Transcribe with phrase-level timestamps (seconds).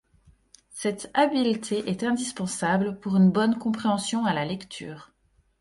[0.71, 5.11] Cette habileté est indispensable pour une bonne compréhension à la lecture.